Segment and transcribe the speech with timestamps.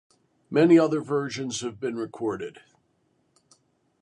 [0.49, 2.61] Many other versions have been recorded.